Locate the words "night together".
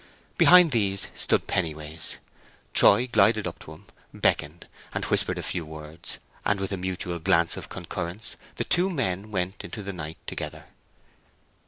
9.93-10.65